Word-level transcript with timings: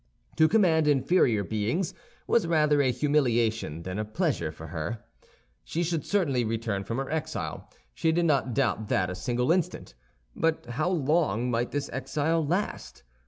To 0.37 0.47
command 0.47 0.87
inferior 0.87 1.43
beings 1.43 1.93
was 2.25 2.47
rather 2.47 2.81
a 2.81 2.89
humiliation 2.89 3.83
than 3.83 3.99
a 3.99 4.03
pleasure 4.03 4.51
for 4.51 4.65
her. 4.69 4.97
She 5.63 5.83
should 5.83 6.07
certainly 6.07 6.43
return 6.43 6.83
from 6.83 6.97
her 6.97 7.11
exile—she 7.11 8.11
did 8.11 8.25
not 8.25 8.55
doubt 8.55 8.87
that 8.87 9.11
a 9.11 9.15
single 9.15 9.51
instant; 9.51 9.93
but 10.35 10.65
how 10.65 10.89
long 10.89 11.51
might 11.51 11.69
this 11.69 11.87
exile 11.93 12.43
last? 12.43 13.03